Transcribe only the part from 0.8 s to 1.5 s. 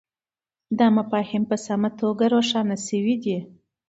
مفاهیم